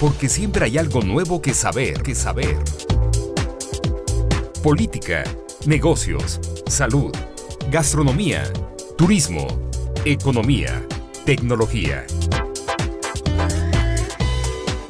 [0.00, 2.56] porque siempre hay algo nuevo que saber, que saber.
[4.62, 5.24] Política,
[5.66, 7.12] negocios, salud,
[7.70, 8.44] gastronomía,
[8.96, 9.46] turismo,
[10.04, 10.84] economía,
[11.24, 12.06] tecnología.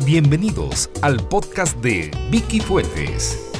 [0.04, 3.50] Bienvenidos al podcast de Vicky Fuentes.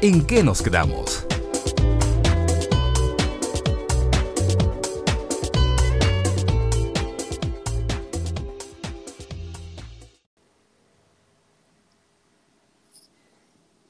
[0.00, 1.26] ¿En qué nos quedamos?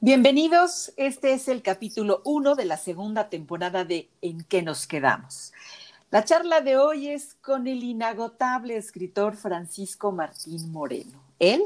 [0.05, 5.53] Bienvenidos, este es el capítulo 1 de la segunda temporada de En qué nos quedamos.
[6.11, 11.23] La charla de hoy es con el inagotable escritor Francisco Martín Moreno.
[11.39, 11.63] Él,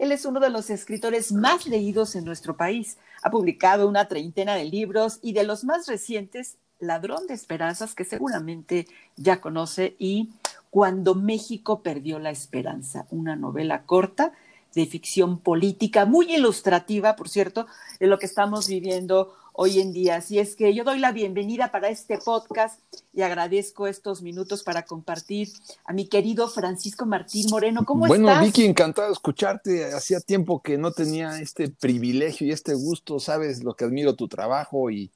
[0.00, 2.98] él es uno de los escritores más leídos en nuestro país.
[3.22, 8.04] Ha publicado una treintena de libros y de los más recientes, Ladrón de Esperanzas, que
[8.04, 10.30] seguramente ya conoce, y
[10.70, 14.32] Cuando México perdió la esperanza, una novela corta
[14.74, 17.66] de ficción política, muy ilustrativa, por cierto,
[17.98, 20.16] de lo que estamos viviendo hoy en día.
[20.16, 22.78] Así es que yo doy la bienvenida para este podcast
[23.12, 25.48] y agradezco estos minutos para compartir
[25.84, 27.84] a mi querido Francisco Martín Moreno.
[27.84, 28.40] ¿Cómo bueno, estás?
[28.40, 29.94] Bueno, Vicky, encantado de escucharte.
[29.94, 33.18] Hacía tiempo que no tenía este privilegio y este gusto.
[33.18, 35.10] Sabes lo que admiro tu trabajo y,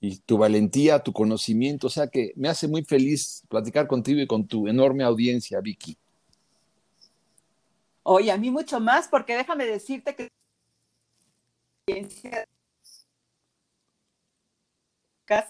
[0.00, 1.86] y tu valentía, tu conocimiento.
[1.86, 5.96] O sea que me hace muy feliz platicar contigo y con tu enorme audiencia, Vicky.
[8.04, 10.28] Oye, a mí mucho más, porque déjame decirte que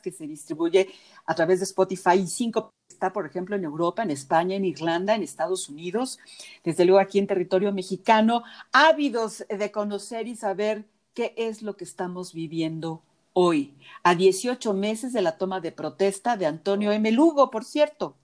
[0.02, 0.88] que se distribuye
[1.26, 5.14] a través de Spotify y cinco está, por ejemplo, en Europa, en España, en Irlanda,
[5.14, 6.20] en Estados Unidos,
[6.62, 11.84] desde luego aquí en territorio mexicano, ávidos de conocer y saber qué es lo que
[11.84, 13.02] estamos viviendo
[13.32, 13.74] hoy,
[14.04, 17.10] a 18 meses de la toma de protesta de Antonio M.
[17.10, 18.16] Lugo, por cierto.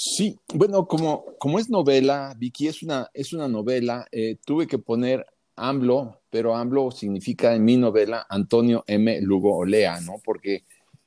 [0.00, 4.78] Sí, bueno, como, como es novela, Vicky, es una, es una novela, eh, tuve que
[4.78, 9.20] poner AMLO, pero AMLO significa en mi novela Antonio M.
[9.22, 10.20] Lugo Olea, ¿no?
[10.24, 10.62] Porque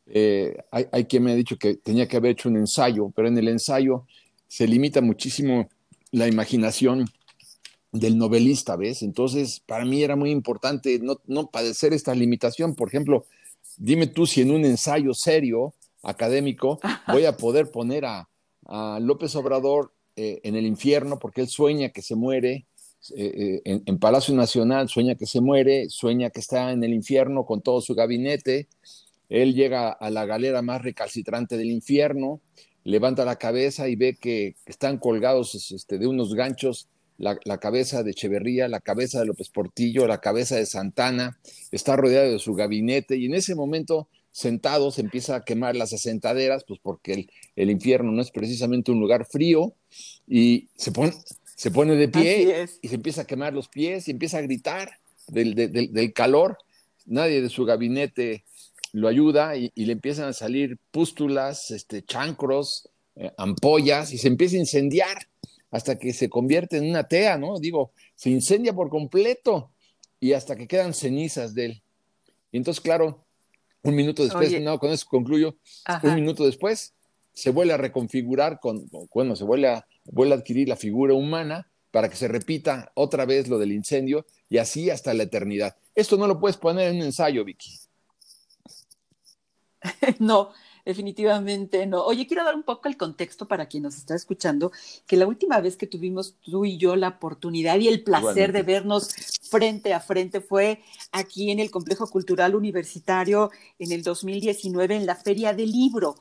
[0.07, 3.29] eh, hay, hay, quien me ha dicho que tenía que haber hecho un ensayo, pero
[3.29, 4.05] en el ensayo
[4.49, 5.69] se limita muchísimo
[6.11, 7.05] la imaginación
[7.93, 9.03] del novelista, ¿ves?
[9.03, 12.75] Entonces, para mí era muy importante no, no padecer esta limitación.
[12.75, 13.25] Por ejemplo,
[13.77, 18.27] dime tú si en un ensayo serio, académico, voy a poder poner a
[18.71, 22.65] a López Obrador eh, en el infierno porque él sueña que se muere,
[23.15, 27.45] eh, eh, en, Palacio Nacional sueña que se muere, sueña que está en el infierno
[27.45, 28.67] con todo su gabinete,
[29.29, 32.39] él llega a la galera más recalcitrante del infierno,
[32.83, 36.87] levanta la cabeza y ve que están colgados este, de unos ganchos
[37.17, 41.37] la, la, cabeza de Echeverría, la cabeza de López Portillo, la cabeza de Santana,
[41.71, 43.15] está rodeado de su gabinete.
[43.15, 47.69] Y en ese momento sentado se empieza a quemar las asentaderas, pues porque el, el
[47.69, 49.73] infierno no es precisamente un lugar frío
[50.27, 51.13] y se pone,
[51.55, 54.99] se pone de pie y se empieza a quemar los pies y empieza a gritar
[55.27, 56.57] del, del, del calor.
[57.05, 58.45] Nadie de su gabinete
[58.93, 64.27] lo ayuda y, y, le empiezan a salir pústulas, este, chancros, eh, ampollas y se
[64.27, 65.27] empieza a incendiar
[65.69, 67.59] hasta que se convierte en una tea, ¿no?
[67.59, 69.71] Digo, se incendia por completo
[70.19, 71.83] y hasta que quedan cenizas de él.
[72.51, 73.25] Y entonces, claro,
[73.83, 74.59] un minuto después, Oye.
[74.59, 75.55] no, con eso concluyo,
[75.85, 76.07] Ajá.
[76.07, 76.93] un minuto después
[77.33, 81.71] se vuelve a reconfigurar, con, bueno, se vuelve a, vuelve a adquirir la figura humana
[81.91, 85.75] para que se repita otra vez lo del incendio y así hasta la eternidad.
[85.95, 87.77] Esto no lo puedes poner en un ensayo, Vicky.
[90.19, 90.51] no,
[90.85, 92.03] definitivamente no.
[92.03, 94.71] Oye, quiero dar un poco el contexto para quien nos está escuchando,
[95.07, 98.57] que la última vez que tuvimos tú y yo la oportunidad y el placer Igualmente.
[98.57, 99.09] de vernos
[99.49, 100.81] frente a frente fue
[101.11, 106.15] aquí en el Complejo Cultural Universitario en el 2019 en la Feria del Libro.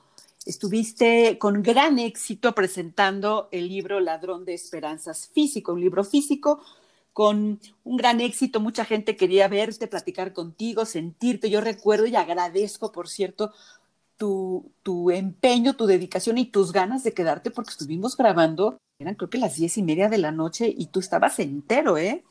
[0.47, 6.61] Estuviste con gran éxito presentando el libro Ladrón de Esperanzas Físico, un libro físico
[7.13, 8.61] con un gran éxito.
[8.61, 11.51] Mucha gente quería verte, platicar contigo, sentirte.
[11.51, 13.53] Yo recuerdo y agradezco, por cierto,
[14.21, 19.39] tu, empeño, tu dedicación y tus ganas de quedarte porque estuvimos grabando, eran creo que
[19.39, 22.23] las diez y media de la noche y tú estabas entero, ¿eh?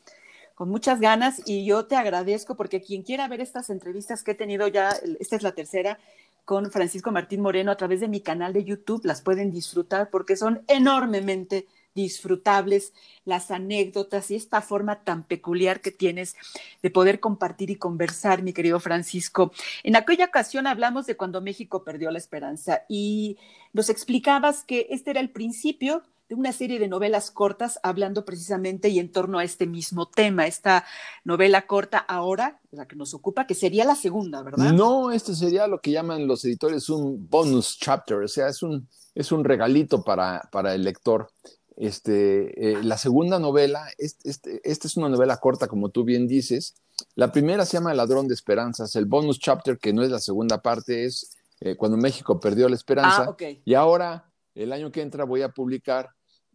[0.54, 4.34] Con muchas ganas y yo te agradezco porque quien quiera ver estas entrevistas que he
[4.34, 5.98] tenido ya, esta es la tercera,
[6.44, 10.36] con Francisco Martín Moreno a través de mi canal de YouTube, las pueden disfrutar porque
[10.36, 12.92] son enormemente disfrutables
[13.24, 16.36] las anécdotas y esta forma tan peculiar que tienes
[16.82, 19.52] de poder compartir y conversar, mi querido Francisco.
[19.82, 23.38] En aquella ocasión hablamos de cuando México perdió la esperanza y
[23.72, 28.88] nos explicabas que este era el principio de una serie de novelas cortas hablando precisamente
[28.88, 30.86] y en torno a este mismo tema, esta
[31.24, 34.72] novela corta ahora, la que nos ocupa, que sería la segunda, ¿verdad?
[34.72, 38.88] No, este sería lo que llaman los editores un bonus chapter, o sea, es un,
[39.12, 41.30] es un regalito para, para el lector.
[41.80, 46.74] Este, eh, la segunda novela, este, esta es una novela corta, como tú bien dices.
[47.14, 48.94] La primera se llama El ladrón de esperanzas.
[48.96, 52.74] El bonus chapter, que no es la segunda parte, es eh, cuando México perdió la
[52.74, 53.30] esperanza.
[53.30, 56.10] Ah, Y ahora, el año que entra, voy a publicar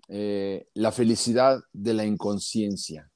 [0.09, 3.09] eh, La felicidad de la inconsciencia.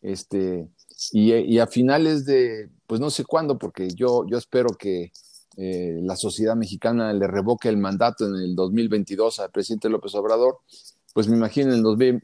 [0.00, 0.70] Este,
[1.12, 5.12] y, a finales de, pues no sé cuándo, porque yo, yo espero que
[5.54, 10.60] la sociedad mexicana le revoque el mandato en el 2022 al presidente López Obrador
[11.12, 11.82] pues me imagino en el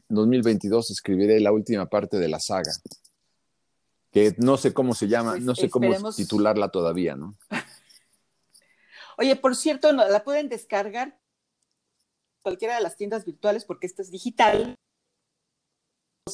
[0.09, 2.71] 2022 escribiré la última parte de la saga,
[4.11, 7.35] que no sé cómo se llama, pues no sé cómo titularla todavía, ¿no?
[9.17, 11.19] Oye, por cierto, la pueden descargar
[12.41, 14.75] cualquiera de las tiendas virtuales porque esta es digital.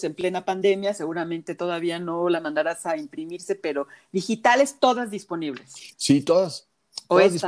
[0.02, 5.74] En plena pandemia, seguramente todavía no la mandarás a imprimirse, pero digitales todas disponibles.
[5.96, 6.68] Sí, todas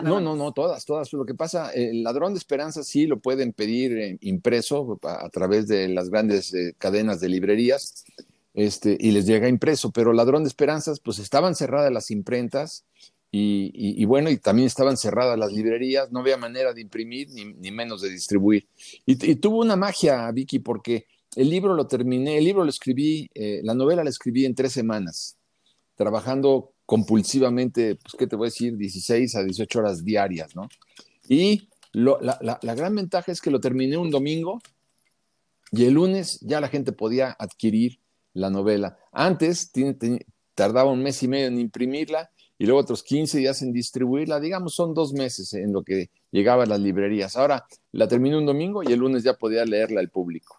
[0.04, 1.12] no, no, no, todas, todas.
[1.14, 5.88] Lo que pasa, el ladrón de esperanza sí lo pueden pedir impreso a, través de
[5.90, 8.06] las grandes eh, cadenas de librerías
[8.54, 12.86] este, y les llega impreso, pero ladrón de esperanzas, pues estaban cerradas las imprentas
[13.30, 18.02] y, bueno, y también estaban cerradas las librerías, no había manera de imprimir ni, menos
[18.02, 18.68] de distribuir.
[19.06, 21.06] Y, tuvo una magia, Vicky, porque
[21.36, 24.72] el libro lo terminé, el libro lo escribí, eh, la novela la escribí en tres
[24.72, 25.38] semanas,
[25.96, 28.78] trabajando compulsivamente, pues, ¿qué te voy a decir?
[28.78, 30.70] 16 a 18 horas diarias, ¿no?
[31.28, 34.62] Y la, gran ventaja es que lo terminé un domingo
[35.72, 38.00] y el lunes ya la gente podía adquirir
[38.34, 38.98] la novela.
[39.12, 39.72] Antes
[40.56, 44.40] tardaba un mes y medio en imprimirla y luego otros 15 días en distribuirla.
[44.40, 47.36] Digamos, son dos meses en lo que llegaba a las librerías.
[47.36, 50.58] Ahora la terminé un domingo y el lunes ya podía leerla el público.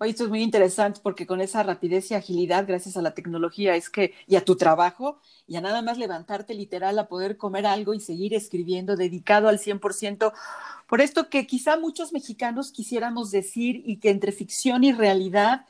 [0.00, 3.74] Oye, esto es muy interesante porque con esa rapidez y agilidad, gracias a la tecnología,
[3.74, 5.18] es que, y a tu trabajo,
[5.48, 9.58] y a nada más levantarte literal a poder comer algo y seguir escribiendo dedicado al
[9.58, 10.32] 100%,
[10.88, 15.66] por esto que quizá muchos mexicanos quisiéramos decir y que entre ficción y realidad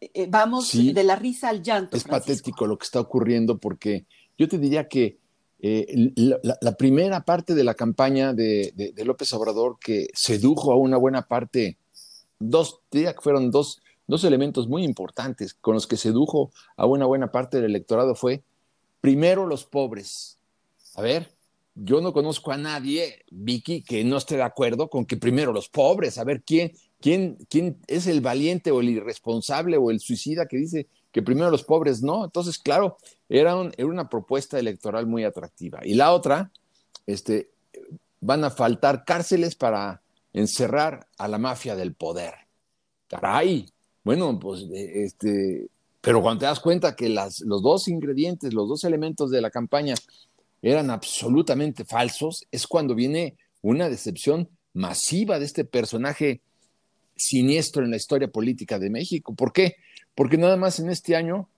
[0.00, 1.96] eh, eh, vamos de la risa al llanto.
[1.96, 5.18] Es patético lo que está ocurriendo porque yo te diría que
[5.60, 10.96] eh, la, primera parte de la campaña de, de López Obrador que sedujo a una
[10.96, 11.78] buena parte
[12.38, 17.06] dos, diría que fueron dos, dos elementos muy importantes con los que sedujo a una
[17.06, 18.42] buena parte del electorado fue,
[19.00, 20.38] primero, los pobres.
[20.94, 21.30] A ver,
[21.74, 25.68] yo no conozco a nadie, Vicky, que no esté de acuerdo con que primero los
[25.68, 30.46] pobres, a ver quién, quién, quién es el valiente o el irresponsable o el suicida
[30.46, 32.24] que dice que primero los pobres no.
[32.24, 32.98] Entonces, claro,
[33.28, 35.80] era, era una propuesta electoral muy atractiva.
[35.84, 36.50] Y la otra,
[37.06, 37.50] este,
[38.20, 40.02] van a faltar cárceles para
[40.32, 42.34] encerrar a la mafia del poder.
[43.08, 43.66] Caray,
[44.04, 45.68] bueno, pues este,
[46.00, 49.94] pero cuando te das cuenta que los dos ingredientes, los dos elementos de la campaña
[50.62, 56.40] eran absolutamente falsos, es cuando viene una decepción masiva de este personaje
[57.16, 59.34] siniestro en la historia política de México.
[59.34, 59.76] ¿Por qué?
[60.14, 61.48] Porque nada más en este año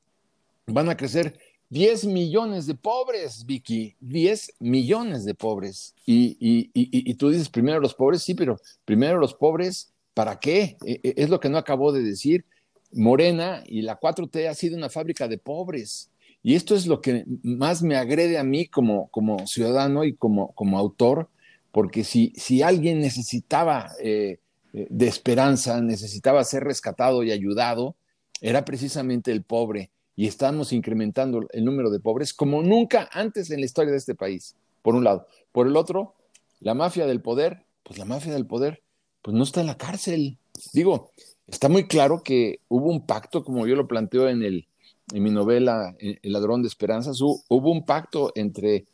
[0.66, 1.38] van a crecer
[1.70, 5.94] 10 millones de pobres, Vicky, 10 millones de pobres.
[6.04, 10.76] Y, tú dices, primero los pobres, sí, pero primero los pobres, ¿para qué?
[10.84, 12.44] E, e, es lo que no acabó de decir.
[12.92, 16.10] Morena y la 4T ha sido una fábrica de pobres.
[16.42, 20.52] Y esto es lo que más me agrede a mí como, como ciudadano y como,
[20.54, 21.28] como autor,
[21.70, 24.38] porque si, si alguien necesitaba eh,
[24.72, 27.94] eh, de esperanza, necesitaba ser rescatado y ayudado,
[28.40, 33.60] era precisamente el pobre y estamos incrementando el número de pobres como nunca antes en
[33.60, 35.26] la historia de este país, por un lado.
[35.50, 36.14] Por el otro,
[36.60, 38.82] la mafia del poder, pues la mafia del poder,
[39.22, 40.36] pues no está en la cárcel.
[40.74, 41.10] Digo,
[41.46, 44.68] está muy claro que hubo un pacto, como yo lo planteo en, el,
[45.14, 48.84] en mi novela El ladrón de esperanzas, hubo un pacto entre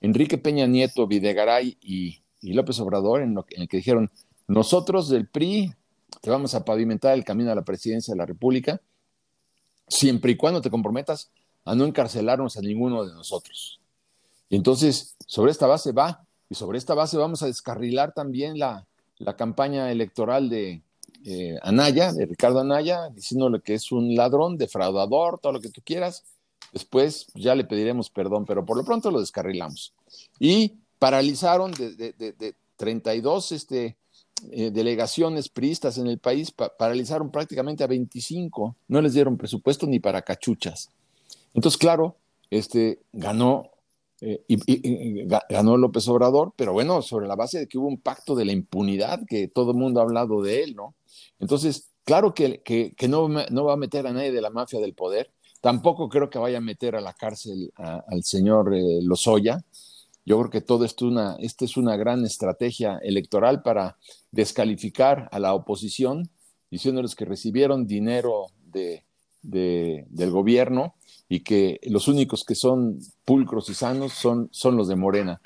[0.00, 4.10] Enrique Peña Nieto, Videgaray y, López Obrador, en, en el que dijeron,
[4.48, 5.74] nosotros del PRI
[6.22, 8.80] te vamos a pavimentar el camino a la presidencia de la República,
[9.90, 11.30] siempre y cuando te comprometas
[11.64, 13.80] a no encarcelarnos a ninguno de nosotros.
[14.48, 18.86] Entonces, sobre esta base va, y sobre esta base vamos a descarrilar también la,
[19.36, 20.80] campaña electoral de
[21.62, 26.24] Anaya, de Ricardo Anaya, diciéndole que es un ladrón, defraudador, todo lo que tú quieras.
[26.72, 29.92] Después ya le pediremos perdón, pero por lo pronto lo descarrilamos.
[30.38, 33.96] Y paralizaron de, de 32 este,
[34.50, 40.00] eh, delegaciones priistas en el país paralizaron prácticamente a 25, no les dieron presupuesto ni
[40.00, 40.90] para cachuchas.
[41.54, 42.16] Entonces, claro,
[42.50, 43.70] este, ganó,
[44.20, 44.44] eh,
[45.48, 48.52] ganó López Obrador, pero bueno, sobre la base de que hubo un pacto de la
[48.52, 50.94] impunidad, que todo el mundo ha hablado de él, ¿no?
[51.38, 54.94] Entonces, claro que, que, no, no, va a meter a nadie de la mafia del
[54.94, 55.30] poder,
[55.60, 59.62] tampoco creo que vaya a meter a la cárcel al señor eh, Lozoya,
[60.30, 63.96] Yo creo que todo esto, una, esta es una gran estrategia electoral para
[64.30, 66.30] descalificar a la oposición,
[66.70, 69.02] diciéndoles que recibieron dinero de,
[69.42, 70.94] del gobierno
[71.28, 75.40] y que los únicos que son pulcros y sanos son, son los de Morena.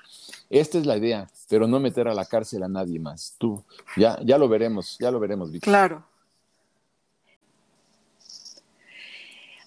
[0.51, 3.37] Esta es la idea, pero no meter a la cárcel a nadie más.
[3.39, 3.65] Tú,
[3.97, 5.65] ya, ya lo veremos, ya lo veremos, Vicky.
[5.65, 6.05] Claro.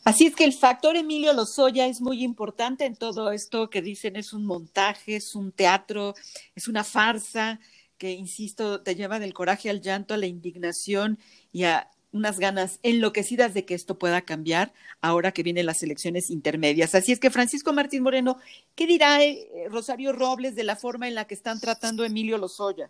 [0.07, 4.15] Así es que el factor Emilio Lozoya es muy importante en todo esto que dicen
[4.15, 6.15] es un montaje, es un teatro,
[6.55, 7.59] es una farsa
[7.97, 11.19] que, insisto, te lleva del coraje al llanto, a la indignación
[11.51, 14.71] y a unas ganas enloquecidas de que esto pueda cambiar
[15.01, 16.95] ahora que vienen las elecciones intermedias.
[16.95, 18.37] Así es que Francisco Martín Moreno,
[18.75, 22.37] ¿qué dirá eh, Rosario Robles de la forma en la que están tratando a Emilio
[22.37, 22.89] Lozoya?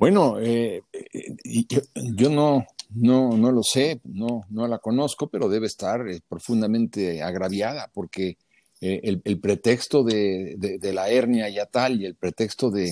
[0.00, 1.36] Bueno, eh, eh,
[1.94, 7.22] yo no, no, no lo sé, no, no la conozco, pero debe estar eh, profundamente
[7.22, 8.36] agraviada porque
[8.80, 12.90] eh, el, pretexto de, la hernia ya tal y el pretexto de,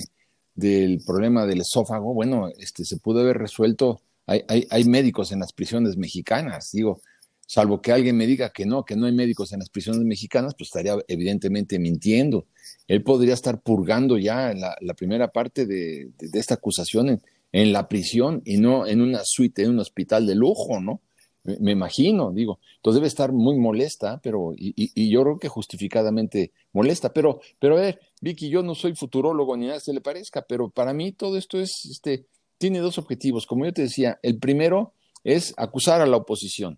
[0.53, 4.01] del problema del esófago, bueno, este, se pudo haber resuelto.
[4.27, 7.01] Hay, médicos en las prisiones mexicanas, digo,
[7.47, 10.53] salvo que alguien me diga que no, que no hay médicos en las prisiones mexicanas,
[10.55, 12.45] pues estaría evidentemente mintiendo.
[12.87, 17.73] Él podría estar purgando ya la, la primera parte de, de esta acusación en, en
[17.73, 21.01] la prisión y no en una suite, en un hospital de lujo, ¿no?
[21.43, 22.59] Me, imagino, digo.
[22.75, 27.11] Entonces debe estar muy molesta, pero, y, yo creo que justificadamente molesta.
[27.13, 30.69] Pero, pero a ver, Vicky, yo no soy futurólogo ni nada se le parezca, pero
[30.69, 32.25] para mí todo esto es, este,
[32.57, 33.47] tiene dos objetivos.
[33.47, 36.77] Como yo te decía, el primero es acusar a la oposición.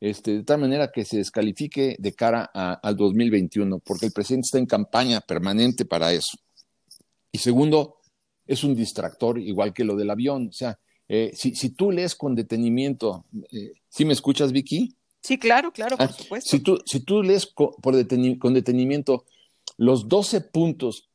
[0.00, 4.58] Este, de tal manera que se descalifique de cara al 2021, porque el presidente está
[4.58, 6.38] en campaña permanente para eso.
[7.32, 7.97] Y segundo,
[8.48, 10.48] es un distractor igual que lo del avión.
[10.48, 14.96] O sea, eh, si, si, tú lees con detenimiento, eh, ¿sí me escuchas, Vicky?
[15.20, 16.50] Sí, claro, claro, por ah, supuesto.
[16.50, 17.94] Si tú, si tú lees con, por
[18.38, 19.24] con detenimiento
[19.76, 21.08] los 12 puntos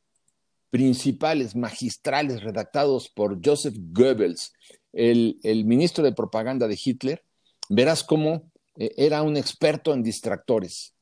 [0.69, 4.53] principales, magistrales, redactados por Joseph Goebbels,
[4.93, 7.23] el, el ministro de propaganda de Hitler,
[7.69, 10.93] verás cómo eh, era un experto en distractores.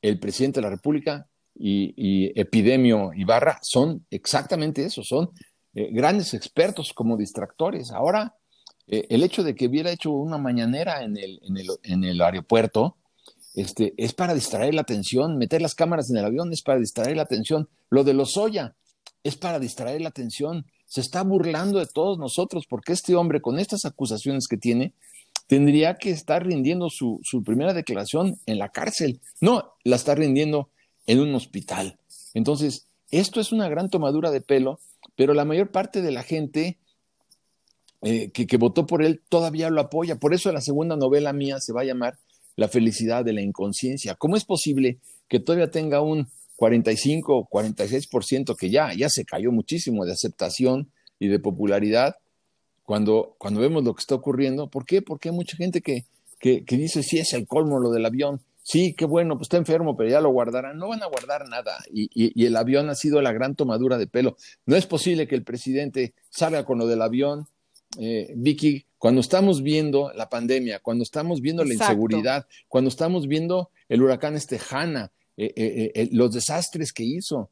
[0.00, 5.30] El presidente de la República y, y Epidemio Ibarra son exactamente eso, son
[5.74, 7.90] eh, grandes expertos como distractores.
[7.90, 8.36] Ahora,
[8.86, 12.96] eh, el hecho de que hubiera hecho una mañanera en el, aeropuerto,
[13.54, 17.16] este, es para distraer la atención, meter las cámaras en el avión es para distraer
[17.16, 18.74] la atención, lo de los Oya
[19.24, 23.58] es para distraer la atención, se está burlando de todos nosotros porque este hombre con
[23.58, 24.94] estas acusaciones que tiene
[25.46, 30.70] tendría que estar rindiendo su primera declaración en la cárcel, no, la está rindiendo
[31.06, 31.98] en un hospital.
[32.34, 34.80] Entonces, esto es una gran tomadura de pelo
[35.16, 36.78] pero la mayor parte de la gente
[38.02, 40.16] eh, que, votó por él todavía lo apoya.
[40.16, 42.18] Por eso la segunda novela mía se va a llamar
[42.56, 44.14] La felicidad de la inconsciencia.
[44.16, 49.52] ¿Cómo es posible que todavía tenga un 45 o 46% que ya, ya se cayó
[49.52, 52.16] muchísimo de aceptación y de popularidad
[52.82, 54.68] cuando, cuando vemos lo que está ocurriendo?
[54.68, 55.00] ¿Por qué?
[55.00, 56.04] Porque hay mucha gente que,
[56.40, 59.56] que, que dice, sí, es el colmo lo del avión sí, qué bueno, pues está
[59.56, 60.78] enfermo, pero ya lo guardarán.
[60.78, 61.76] No van a guardar nada.
[61.92, 64.36] Y, el avión ha sido la gran tomadura de pelo.
[64.66, 67.46] No es posible que el presidente salga con lo del avión.
[67.98, 73.70] Eh, Vicky, cuando estamos viendo la pandemia, cuando estamos viendo la inseguridad, cuando estamos viendo
[73.88, 74.58] el huracán este
[75.36, 77.50] eh, eh, los desastres que hizo,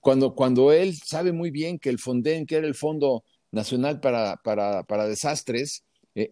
[0.00, 4.36] cuando, cuando él sabe muy bien que el Fonden, que era el Fondo Nacional para,
[4.36, 5.84] para, para Desastres,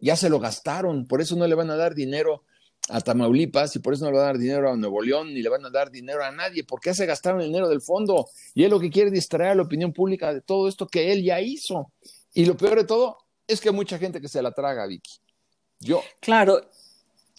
[0.02, 2.42] ya se lo gastaron, por eso no le van a dar dinero
[2.88, 5.42] a Tamaulipas y por eso no le van a dar dinero a Nuevo León ni
[5.42, 8.64] le van a dar dinero a nadie, porque se gastaron el dinero del fondo y
[8.64, 11.40] él lo que quiere distraer a la opinión pública de todo esto que él ya
[11.40, 11.92] hizo.
[12.32, 15.18] Y lo peor de todo es que hay mucha gente que se la traga, Vicky.
[15.80, 16.02] Yo.
[16.20, 16.60] Claro,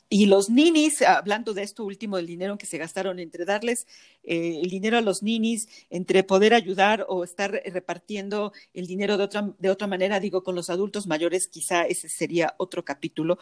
[0.09, 3.85] y los ninis, hablando de esto último, del dinero que se gastaron entre darles
[4.23, 9.25] eh, el dinero a los ninis, entre poder ayudar o estar repartiendo el dinero de
[9.25, 13.37] otra, de otra manera, digo, con los adultos mayores, quizá ese sería otro capítulo,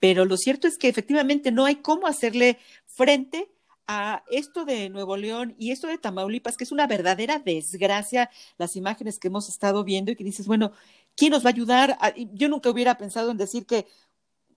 [0.00, 3.48] pero lo cierto es que efectivamente no hay cómo hacerle frente
[3.86, 8.76] a esto de Nuevo León y esto de Tamaulipas, que es una verdadera desgracia, las
[8.76, 10.72] imágenes que hemos estado viendo y que dices, bueno,
[11.16, 11.96] ¿quién nos va a ayudar?
[12.00, 13.86] Ah, yo nunca hubiera pensado en decir que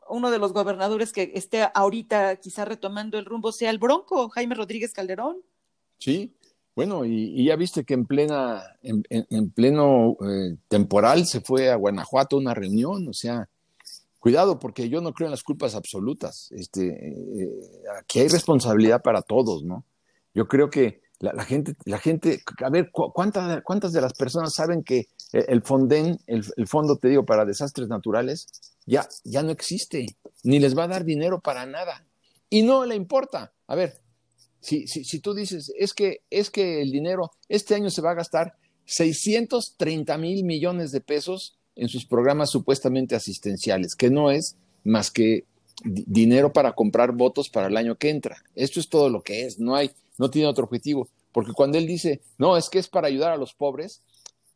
[0.09, 4.55] uno de los gobernadores que esté ahorita quizá retomando el rumbo sea el Bronco, Jaime
[4.55, 5.37] Rodríguez Calderón.
[5.97, 6.35] Sí,
[6.75, 12.35] bueno, y, ya viste que en plena, en, pleno eh, temporal se fue a Guanajuato
[12.35, 13.49] a una reunión, o sea,
[14.19, 16.49] cuidado, porque yo no creo en las culpas absolutas.
[16.51, 17.49] Este, eh,
[17.99, 19.83] aquí hay responsabilidad para todos, ¿no?
[20.33, 24.83] Yo creo que la, gente, la gente, a ver, ¿cuántas, ¿cuántas de las personas saben
[24.83, 28.47] que el Fonden, el, fondo, te digo, para desastres naturales,
[28.85, 29.07] ya,
[29.43, 30.05] no existe,
[30.43, 32.05] ni les va a dar dinero para nada.
[32.49, 33.53] Y no le importa.
[33.67, 34.01] A ver,
[34.59, 38.11] si, si, si tú dices, es que, es que el dinero, este año se va
[38.11, 44.57] a gastar 630 mil millones de pesos en sus programas supuestamente asistenciales, que no es
[44.83, 45.45] más que
[45.83, 48.43] dinero para comprar votos para el año que entra.
[48.55, 51.09] Esto es todo lo que es, no hay, no tiene otro objetivo.
[51.31, 54.01] Porque cuando él dice, no, es que es para ayudar a los pobres,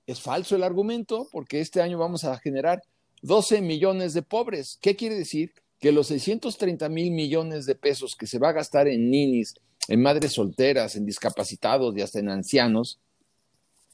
[0.07, 2.81] es falso el argumento, porque este año vamos a generar
[3.21, 4.77] 12 millones de pobres.
[4.81, 5.53] ¿Qué quiere decir?
[5.79, 9.55] Que los 630 mil millones de pesos que se va a gastar en ninis,
[9.87, 12.99] en madres solteras, en discapacitados y hasta en ancianos,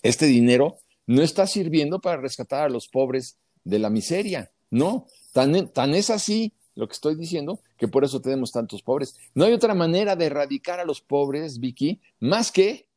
[0.04, 4.51] este dinero no está sirviendo para rescatar a los pobres de la miseria.
[4.70, 9.18] No, tan, tan es así lo que estoy diciendo, que por eso tenemos tantos pobres.
[9.36, 12.88] No hay otra manera de erradicar a los pobres, Vicky, más que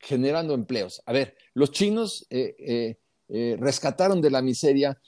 [0.00, 1.02] generando empleos.
[1.04, 2.96] A ver, los chinos eh, eh,
[3.28, 4.98] eh, rescataron de la miseria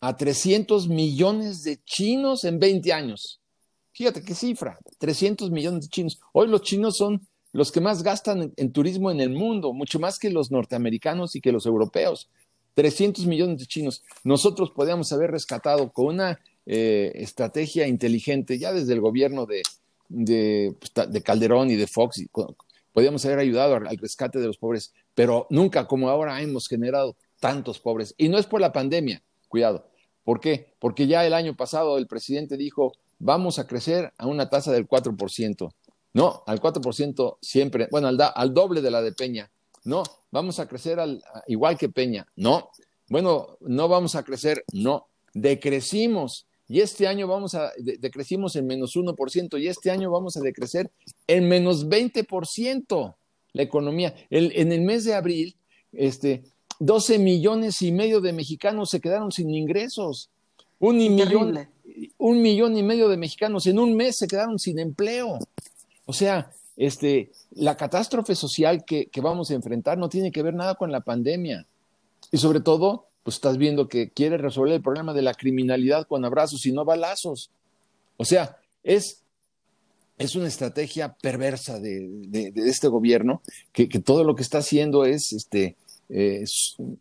[0.00, 3.40] a 300 millones de chinos en 20 años.
[3.92, 6.20] Fíjate qué cifra, 300 millones de chinos.
[6.32, 10.18] Hoy los chinos son los que más gastan en, turismo en el mundo, mucho más
[10.18, 12.28] que los norteamericanos y que los europeos.
[12.74, 14.02] 300 millones de chinos.
[14.24, 19.62] Nosotros podríamos haber rescatado con una eh, estrategia inteligente, ya desde el gobierno de,
[20.08, 22.28] pues, de Calderón y de Fox, y,
[22.92, 27.80] podríamos haber ayudado al rescate de los pobres, pero nunca como ahora hemos generado tantos
[27.80, 28.14] pobres.
[28.16, 29.84] Y no es por la pandemia, cuidado.
[30.24, 30.72] ¿Por qué?
[30.78, 34.88] Porque ya el año pasado el presidente dijo, vamos a crecer a una tasa del
[34.88, 35.74] 4%.
[36.14, 39.50] No, al 4% siempre, bueno, al, al doble de la de Peña.
[39.84, 42.26] No, vamos a crecer al, igual que Peña.
[42.36, 42.70] No,
[43.08, 44.64] bueno, no vamos a crecer.
[44.72, 46.46] No, decrecimos.
[46.68, 50.90] Y este año vamos a, decrecimos en menos 1% y este año vamos a decrecer
[51.26, 53.14] en menos 20%
[53.52, 54.14] la economía.
[54.30, 55.56] en el mes de abril,
[55.92, 56.44] este,
[56.80, 60.30] 12 millones y medio de mexicanos se quedaron sin ingresos.
[60.78, 61.68] Un millón,
[62.16, 65.38] un millón y medio de mexicanos en un mes se quedaron sin empleo.
[66.06, 70.74] O sea, este, la catástrofe social que, vamos a enfrentar no tiene que ver nada
[70.76, 71.66] con la pandemia.
[72.32, 76.24] Y sobre todo, pues estás viendo que quiere resolver el problema de la criminalidad con
[76.24, 77.50] abrazos y no balazos.
[78.16, 79.22] O sea, es,
[80.16, 85.76] es una estrategia perversa de, este gobierno que, todo lo que está haciendo es, este,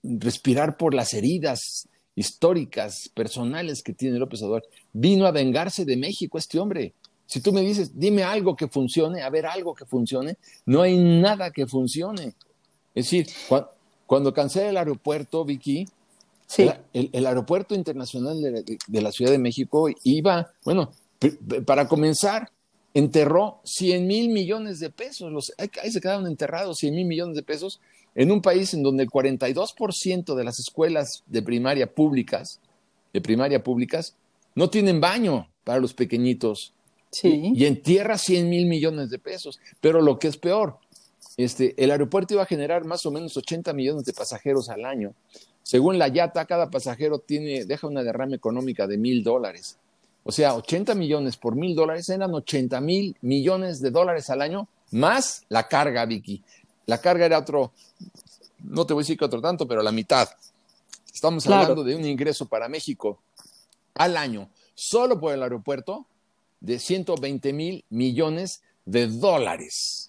[0.03, 4.67] respirar por las heridas históricas, personales que tiene López Obrador.
[4.91, 6.93] Vino a vengarse de México este hombre.
[7.25, 10.97] Si tú me dices, dime algo que funcione, a ver algo que funcione, no hay
[10.97, 12.33] nada que funcione.
[12.93, 13.27] Es decir,
[14.05, 15.87] cuando, cancela el aeropuerto, Vicky,
[16.91, 20.91] el, aeropuerto internacional de, la Ciudad de México iba, bueno,
[21.65, 22.51] para comenzar,
[22.99, 25.31] enterró 100 mil millones de pesos.
[25.31, 27.79] Los, ahí se quedaron enterrados 100 mil millones de pesos
[28.15, 32.59] en un país en donde el 42% de las escuelas de primaria públicas,
[33.13, 34.15] de primaria públicas,
[34.55, 36.73] no tienen baño para los pequeñitos.
[37.11, 37.53] Sí.
[37.55, 39.59] Y, en tierra 100 mil millones de pesos.
[39.81, 40.77] Pero lo que es peor,
[41.37, 45.13] este, el aeropuerto iba a generar más o menos 80 millones de pasajeros al año.
[45.63, 49.77] Según la YATA, cada pasajero tiene, deja una derrama económica de mil dólares.
[50.23, 54.67] O sea, 80 millones por mil dólares eran 80 mil millones de dólares al año,
[54.91, 56.43] más la carga, Vicky.
[56.85, 57.71] La carga era otro,
[58.59, 60.29] no te voy a decir que otro tanto, pero la mitad.
[61.13, 63.19] Estamos hablando de un ingreso para México
[63.95, 66.05] al año, solo por el aeropuerto,
[66.61, 70.08] de 120 mil millones de dólares.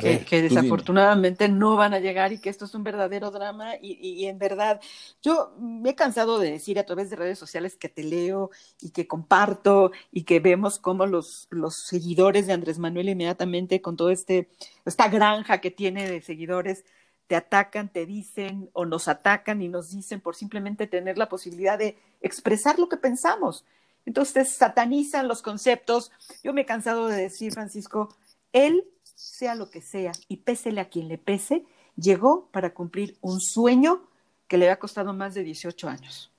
[0.00, 4.38] Que, desafortunadamente no van a llegar y que esto es un verdadero drama y, en
[4.38, 4.80] verdad
[5.22, 8.90] yo me he cansado de decir a través de redes sociales que te leo y
[8.90, 14.10] que comparto y que vemos cómo los, los seguidores de Andrés Manuel inmediatamente con todo
[14.10, 14.48] este
[14.84, 16.84] esta granja que tiene de seguidores
[17.30, 21.78] te atacan, te dicen o nos atacan y nos dicen por simplemente tener la posibilidad
[21.78, 23.64] de expresar lo que pensamos.
[24.04, 26.10] Entonces satanizan los conceptos.
[26.42, 28.12] Yo me he cansado de decir, Francisco,
[28.52, 28.84] él,
[29.20, 31.64] sea lo que sea, y pésele a quien le pese,
[31.96, 34.02] llegó para cumplir un sueño
[34.48, 36.30] que le ha costado más de 18 años.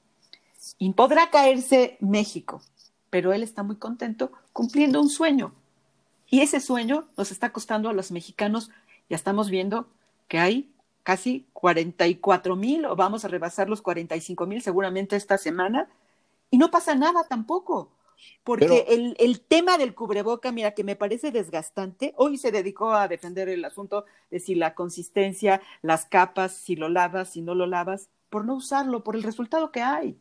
[0.78, 2.62] Y podrá caerse México,
[3.10, 5.54] pero él está muy contento cumpliendo un sueño.
[6.28, 8.70] Y ese sueño nos está costando a los mexicanos,
[9.10, 9.88] ya estamos viendo
[10.28, 10.72] que hay
[11.04, 15.90] casi 44 mil, o vamos a rebasar los 45 mil seguramente esta semana,
[16.50, 17.92] y no pasa nada tampoco.
[18.44, 23.08] Porque el, el, tema del cubreboca, mira, que me parece desgastante, hoy se dedicó a
[23.08, 27.68] defender el asunto de si la consistencia, las capas, si lo lavas, si no lo
[27.68, 30.16] lavas, por no usarlo, por el resultado que hay.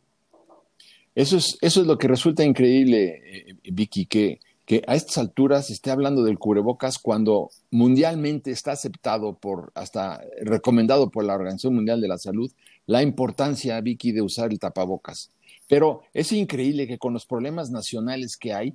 [1.15, 5.67] Eso es, eso es lo que resulta increíble, eh, Vicky, que, que a estas alturas
[5.67, 11.75] se esté hablando del cubrebocas cuando mundialmente está aceptado por, hasta recomendado por la Organización
[11.75, 12.49] Mundial de la Salud,
[12.85, 15.29] la importancia, Vicky, de usar el tapabocas.
[15.71, 18.73] Pero es increíble que con los problemas nacionales que hay,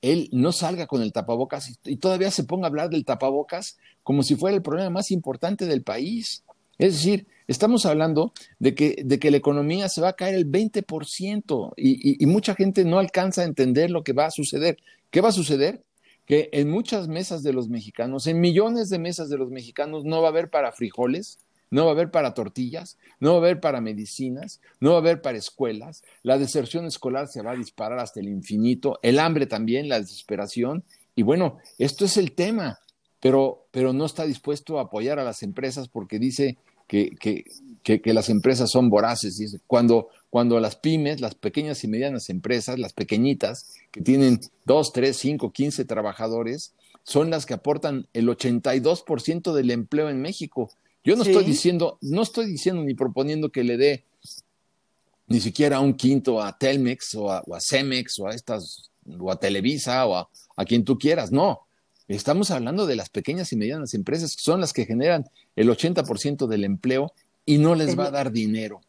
[0.00, 4.22] él no salga con el tapabocas y, todavía se ponga a hablar del tapabocas como
[4.22, 6.44] si fuera el problema más importante del país.
[6.78, 10.50] Es decir, estamos hablando de que, de que la economía se va a caer el
[10.50, 14.78] 20% y, y mucha gente no alcanza a entender lo que va a suceder.
[15.10, 15.82] ¿Qué va a suceder?
[16.24, 20.22] Que en muchas mesas de los mexicanos, en millones de mesas de los mexicanos, no
[20.22, 23.60] va a haber para frijoles, no va a haber para tortillas, no va a haber
[23.60, 27.98] para medicinas, no va a haber para escuelas, la deserción escolar se va a disparar
[27.98, 32.78] hasta el infinito, el hambre también, la desesperación, y bueno, esto es el tema,
[33.20, 37.44] pero, pero no está dispuesto a apoyar a las empresas porque dice que, que,
[37.82, 42.94] que, las empresas son voraces, cuando, cuando las pymes, las pequeñas y medianas empresas, las
[42.94, 49.70] pequeñitas, que tienen dos, tres, cinco, quince trabajadores, son las que aportan el 82% del
[49.70, 50.70] empleo en México.
[51.04, 54.04] Yo no estoy diciendo, no estoy diciendo ni proponiendo que le dé
[55.28, 60.06] ni siquiera un quinto a Telmex o a, Cemex o a estas, o a Televisa
[60.06, 61.60] o a, quien tú quieras, no.
[62.08, 66.46] Estamos hablando de las pequeñas y medianas empresas que son las que generan el 80%
[66.46, 67.12] del empleo
[67.44, 68.80] y no les va a dar dinero.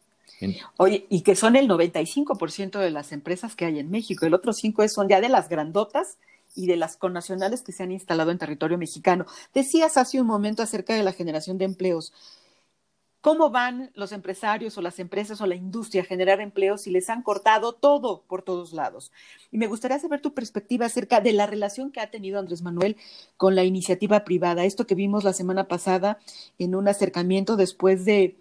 [0.78, 4.24] Oye, y que son el 95% de las empresas que hay en México.
[4.24, 6.16] El otro 5 son ya de las grandotas
[6.54, 9.26] y de las connacionales que se han instalado en territorio mexicano.
[9.54, 12.12] Decías hace un momento acerca de la generación de empleos.
[13.20, 17.10] ¿Cómo van los empresarios o las empresas o la industria a generar empleos si les
[17.10, 19.12] han cortado todo por todos lados?
[19.50, 22.96] Y me gustaría saber tu perspectiva acerca de la relación que ha tenido Andrés Manuel
[23.36, 24.64] con la iniciativa privada.
[24.64, 26.18] Esto que vimos la semana pasada
[26.58, 28.36] en un acercamiento después de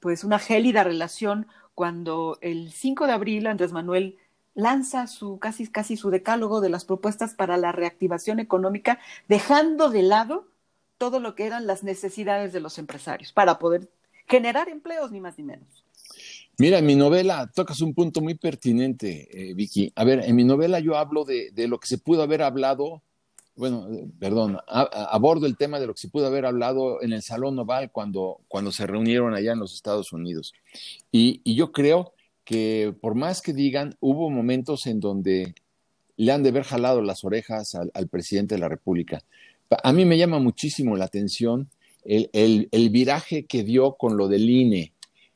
[0.00, 1.46] pues una gélida relación
[1.76, 4.18] cuando el 5 de abril Andrés Manuel
[4.54, 10.02] lanza su casi casi su decálogo de las propuestas para la reactivación económica, dejando de
[10.02, 10.48] lado
[10.98, 13.90] todo lo que eran las necesidades de los empresarios para poder
[14.26, 15.84] generar empleos ni más ni menos.
[16.56, 19.92] Mira, en mi novela tocas un punto muy pertinente, eh, Vicky.
[19.96, 23.02] A ver, en mi novela yo hablo de, lo que se pudo haber hablado,
[23.56, 23.88] bueno,
[24.20, 27.90] perdón, abordo el tema de lo que se pudo haber hablado en el Salón Oval
[27.90, 30.54] cuando, cuando se reunieron allá en los Estados Unidos.
[31.10, 32.12] Y, y yo creo
[32.44, 35.54] que por más que digan, hubo momentos en donde
[36.16, 39.22] le han de haber jalado las orejas al, presidente de la República.
[39.82, 41.68] A mí me llama muchísimo la atención
[42.04, 44.92] el, viraje que dio con lo del INE.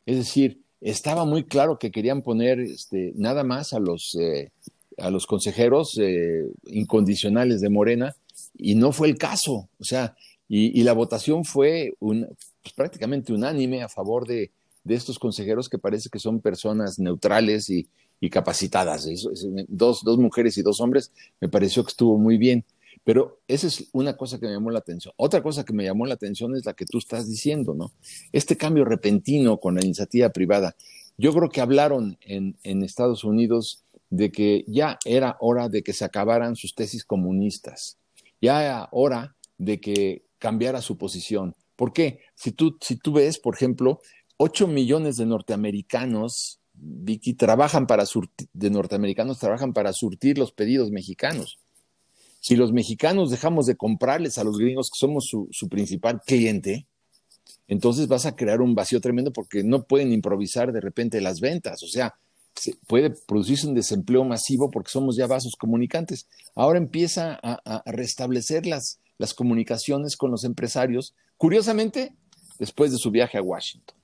[0.07, 4.51] Es decir, estaba muy claro que querían poner este, nada más a los, eh,
[4.99, 8.15] a los consejeros eh, incondicionales de Morena
[8.57, 9.69] y no fue el caso.
[9.81, 10.15] O sea,
[10.49, 12.27] y, la votación fue pues,
[12.75, 14.51] prácticamente unánime a favor de,
[14.89, 17.87] de estos consejeros que parece que son personas neutrales y,
[18.31, 19.07] capacitadas.
[19.69, 22.65] dos, dos mujeres y dos hombres, me pareció que estuvo muy bien.
[23.05, 25.15] Pero esa es una cosa que me llamó la atención.
[25.17, 27.93] Otra cosa que me llamó la atención es la que tú estás diciendo, ¿no?
[28.33, 30.75] Este cambio repentino con la iniciativa privada.
[31.17, 35.93] Yo creo que hablaron en, en Estados Unidos de que ya era hora de que
[35.93, 37.99] se acabaran sus tesis comunistas.
[38.41, 41.55] Ya era hora de que cambiara su posición.
[41.79, 42.19] ¿Por qué?
[42.35, 44.01] Si tú, si tú ves, por ejemplo,
[44.39, 50.91] 8 millones de norteamericanos, Vicky, trabajan para surtir, de norteamericanos trabajan para surtir los pedidos
[50.93, 51.59] mexicanos.
[52.41, 56.87] Si los mexicanos dejamos de comprarles a los gringos, que somos su, principal cliente,
[57.67, 61.83] entonces vas a crear un vacío tremendo porque no pueden improvisar de repente las ventas.
[61.83, 62.15] O sea,
[62.55, 66.29] se puede producirse un desempleo masivo porque somos ya vasos comunicantes.
[66.55, 72.15] Ahora empieza a, a restablecer las, las comunicaciones con los empresarios, curiosamente,
[72.61, 73.99] después de su viaje a Washington.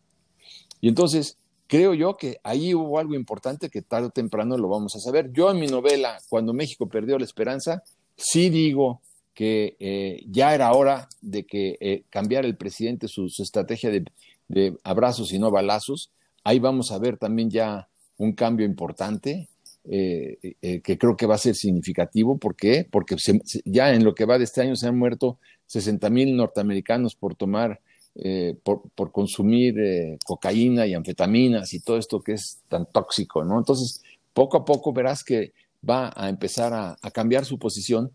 [0.84, 4.94] Y entonces, creo yo que ahí hubo algo importante que tarde o temprano lo vamos
[4.94, 5.32] a saber.
[5.32, 7.82] Yo en mi novela, Cuando México perdió la esperanza,
[8.18, 9.00] sí digo
[9.32, 15.32] que eh, ya era hora de que eh, cambiara el presidente su, estrategia de, abrazos
[15.32, 16.10] y no balazos.
[16.44, 19.48] Ahí vamos a ver también ya un cambio importante
[19.86, 22.36] eh, que creo que va a ser significativo.
[22.36, 22.86] ¿Por qué?
[22.90, 23.16] Porque
[23.64, 27.34] ya en lo que va de este año se han muerto 60 mil norteamericanos por
[27.36, 27.80] tomar
[28.16, 33.58] eh, por, consumir eh, cocaína y anfetaminas y todo esto que es tan tóxico, ¿no?
[33.58, 35.52] Entonces, poco a poco verás que
[35.88, 38.12] va a empezar a, cambiar su posición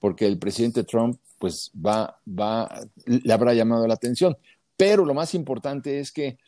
[0.00, 4.36] porque el presidente Trump, pues, va, va, le habrá llamado la atención.
[4.78, 6.38] Pero lo más importante es que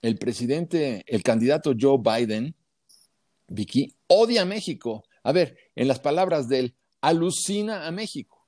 [0.00, 2.54] el presidente, el candidato Joe Biden,
[3.48, 5.04] Vicky, odia a México.
[5.24, 8.46] A ver, en las palabras de él, alucina a México,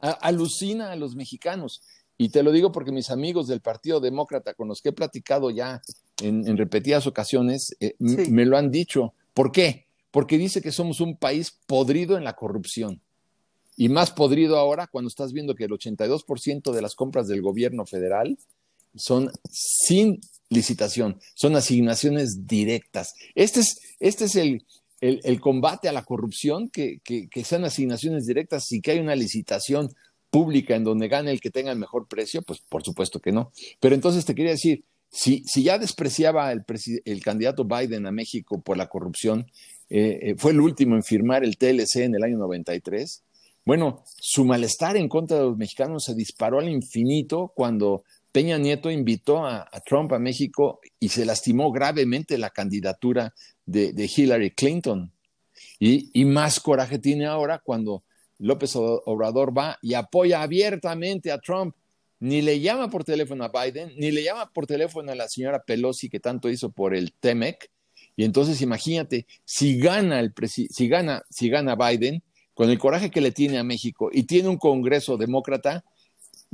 [0.00, 1.82] alucina a los mexicanos.
[2.16, 5.50] Y te lo digo porque mis amigos del Partido Demócrata, con los que he platicado
[5.50, 5.82] ya
[6.22, 9.14] en, repetidas ocasiones, eh, me lo han dicho.
[9.32, 9.86] ¿Por qué?
[10.10, 13.00] Porque dice que somos un país podrido en la corrupción.
[13.76, 17.84] Y más podrido ahora cuando estás viendo que el 82% de las compras del gobierno
[17.84, 18.38] federal
[18.94, 23.14] son sin licitación, son asignaciones directas.
[23.34, 24.64] Este es, este es el,
[25.00, 29.16] el, combate a la corrupción, que, que, que, sean asignaciones directas y que hay una
[29.16, 29.90] licitación
[30.34, 33.52] pública en donde gane el que tenga el mejor precio, pues por supuesto que no.
[33.78, 36.64] Pero entonces te quería decir, si, si ya despreciaba el,
[37.04, 39.46] el candidato Biden a México por la corrupción,
[39.88, 43.22] eh, eh, fue el último en firmar el TLC en el año 93,
[43.64, 48.90] bueno, su malestar en contra de los mexicanos se disparó al infinito cuando Peña Nieto
[48.90, 53.32] invitó a, Trump a México y se lastimó gravemente la candidatura
[53.66, 55.12] de, Hillary Clinton.
[55.78, 58.02] Y, más coraje tiene ahora cuando
[58.44, 61.74] López Obrador va y apoya abiertamente a Trump.
[62.20, 65.62] Ni le llama por teléfono a Biden, ni le llama por teléfono a la señora
[65.62, 67.70] Pelosi que tanto hizo por el TEMEC.
[68.16, 72.22] Y entonces imagínate, si gana, el si gana, si gana Biden,
[72.54, 75.82] con el coraje que le tiene a México y tiene un Congreso demócrata,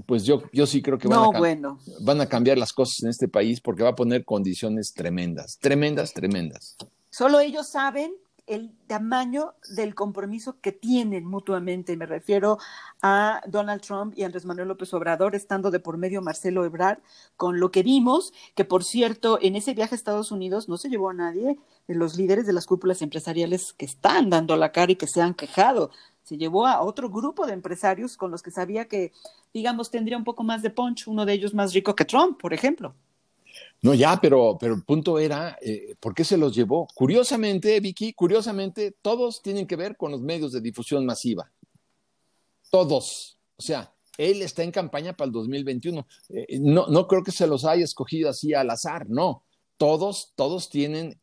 [0.06, 3.28] pues yo, yo sí creo que van, a van a cambiar las cosas en este
[3.28, 6.76] país porque va a poner condiciones tremendas, tremendas, tremendas.
[7.10, 8.12] Solo ellos saben
[8.46, 11.96] el tamaño del compromiso que tienen mutuamente.
[11.96, 12.58] Me refiero
[13.02, 16.98] a Donald Trump y Andrés Manuel López Obrador, estando de por medio Marcelo Ebrard,
[17.36, 20.88] con lo que vimos, que por cierto, en ese viaje a Estados Unidos no se
[20.88, 24.92] llevó a nadie de los líderes de las cúpulas empresariales que están dando la cara
[24.92, 25.90] y que se han quejado.
[26.22, 29.12] Se llevó a otro grupo de empresarios con los que sabía que,
[29.52, 32.54] digamos, tendría un poco más de punch, uno de ellos más rico que Trump, por
[32.54, 32.94] ejemplo.
[33.82, 36.86] No, ya, pero, pero el punto era, eh, ¿por qué se los llevó?
[36.94, 41.50] Curiosamente, Vicky, curiosamente, todos tienen que ver con los medios de difusión masiva.
[42.70, 43.38] Todos.
[43.56, 46.06] O sea, él está en campaña para el 2021.
[46.28, 49.44] Eh, no, no creo que se los haya escogido así al azar, no.
[49.78, 51.18] Todos, todos tienen,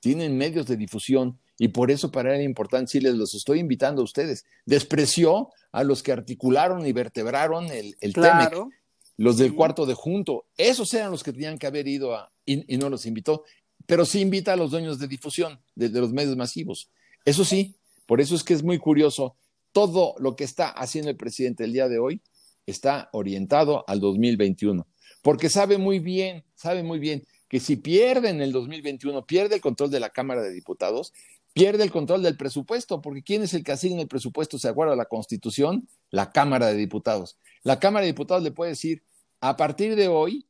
[0.00, 3.60] tienen medios de difusión y por eso para él es importante, sí les los estoy
[3.60, 4.44] invitando a ustedes.
[4.66, 8.70] Despreció a los que articularon y vertebraron el, el claro
[9.18, 12.76] los del cuarto de junto, esos eran los que tenían que haber ido a, y,
[12.78, 13.44] no los invitó,
[13.84, 16.88] pero sí invita a los dueños de difusión, de, los medios masivos.
[17.24, 17.74] Eso sí,
[18.06, 19.36] por eso es que es muy curioso,
[19.72, 22.22] todo lo que está haciendo el presidente el día de hoy
[22.64, 24.86] está orientado al 2021,
[25.20, 29.60] porque sabe muy bien, sabe muy bien que si pierde en el 2021, pierde el
[29.60, 31.12] control de la Cámara de Diputados,
[31.54, 34.60] pierde el control del presupuesto, porque ¿quién es el que asigna el presupuesto?
[34.60, 35.88] ¿Se acuerda la Constitución?
[36.10, 37.36] La Cámara de Diputados.
[37.64, 39.02] La Cámara de Diputados le puede decir,
[39.40, 40.46] a partir de hoy,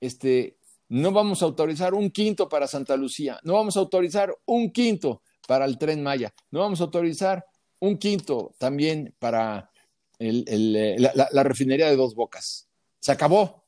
[0.00, 4.70] este, no vamos a autorizar un quinto para Santa Lucía, no vamos a autorizar un
[4.70, 7.44] quinto para el tren Maya, no vamos a autorizar
[7.80, 9.70] un quinto también para
[10.18, 12.68] eh, la, refinería de dos bocas.
[13.00, 13.64] Se acabó.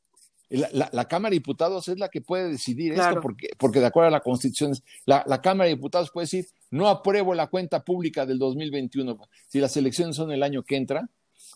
[0.48, 4.10] La, Cámara de Diputados es la que puede decidir esto, porque, porque de acuerdo a
[4.10, 4.72] la Constitución,
[5.06, 9.16] la, Cámara de Diputados puede decir, no apruebo la cuenta pública del 2021.
[9.46, 11.08] Si las elecciones son el año que entra,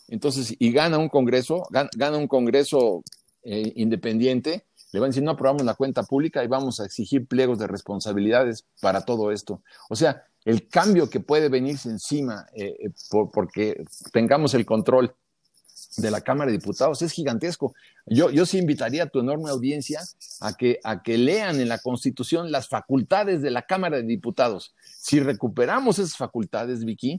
[0.09, 3.03] entonces, y gana un Congreso, gana, un Congreso
[3.43, 7.27] eh, independiente, le van a decir, no aprobamos la cuenta pública y vamos a exigir
[7.27, 9.63] pliegos de responsabilidades para todo esto.
[9.89, 12.91] O sea, el cambio que puede venirse encima eh, eh,
[13.33, 15.15] porque tengamos el control
[15.97, 17.75] de la Cámara de Diputados es gigantesco.
[18.07, 20.01] Yo, yo sí invitaría a tu enorme audiencia
[20.41, 24.75] a que, a que lean en la Constitución las facultades de la Cámara de Diputados.
[24.85, 27.19] Si recuperamos esas facultades, Vicky,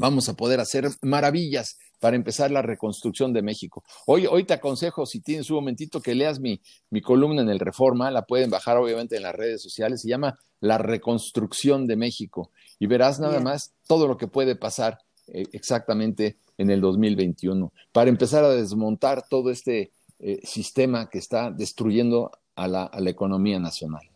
[0.00, 3.84] vamos a poder hacer maravillas para empezar la reconstrucción de México.
[4.06, 6.58] Hoy, hoy te aconsejo, si tienes un momentito, que leas mi,
[6.88, 10.38] mi columna en el Reforma, la pueden bajar obviamente en las redes sociales, se llama
[10.58, 16.38] La reconstrucción de México y verás nada más todo lo que puede pasar eh, exactamente
[16.56, 22.68] en el 2021 para empezar a desmontar todo este eh, sistema que está destruyendo a
[22.68, 24.08] la, a la economía nacional.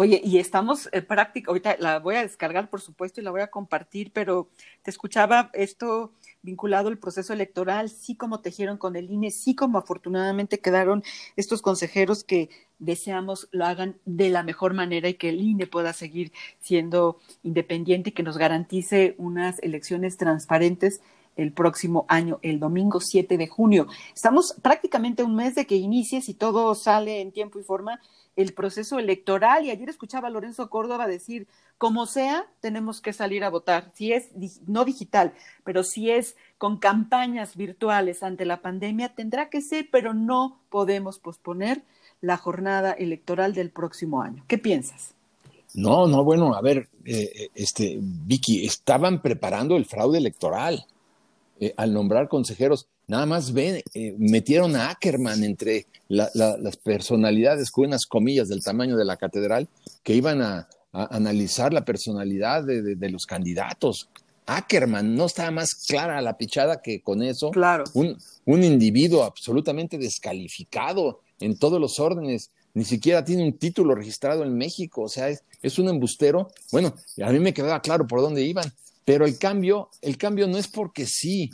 [0.00, 3.40] Oye, y estamos eh, práctica, ahorita la voy a descargar, por supuesto, y la voy
[3.40, 4.48] a compartir, pero
[4.82, 9.76] te escuchaba esto vinculado al proceso electoral, sí como tejieron con el INE, sí como
[9.76, 11.02] afortunadamente quedaron
[11.34, 15.92] estos consejeros que deseamos lo hagan de la mejor manera y que el INE pueda
[15.92, 16.30] seguir
[16.60, 21.00] siendo independiente y que nos garantice unas elecciones transparentes
[21.38, 23.86] el próximo año, el domingo 7 de junio.
[24.14, 28.00] Estamos prácticamente un mes de que inicie, si todo sale en tiempo y forma,
[28.36, 31.46] el proceso electoral y ayer escuchaba a Lorenzo Córdoba decir,
[31.78, 34.30] como sea, tenemos que salir a votar, si es
[34.66, 35.32] no digital,
[35.64, 41.20] pero si es con campañas virtuales ante la pandemia, tendrá que ser, pero no podemos
[41.20, 41.82] posponer
[42.20, 44.44] la jornada electoral del próximo año.
[44.48, 45.14] ¿Qué piensas?
[45.74, 50.84] No, no, bueno, a ver, eh, eh, este, Vicky, estaban preparando el fraude electoral
[51.60, 57.86] eh, al nombrar consejeros nada más ven, eh, metieron a Ackerman entre las personalidades con
[57.86, 59.68] unas comillas del tamaño de la catedral
[60.02, 64.08] que iban a, analizar la personalidad de, los candidatos.
[64.46, 67.50] Ackerman no estaba más clara la pichada que con eso.
[67.50, 67.84] Claro.
[67.92, 68.16] Un,
[68.46, 72.50] un individuo absolutamente descalificado en todos los órdenes.
[72.74, 76.48] ni siquiera tiene un título registrado en México, o sea, es, un embustero.
[76.70, 78.72] Bueno, a mí me quedaba claro por dónde iban,
[79.08, 81.48] pero el cambio, el cambio no es porque sí,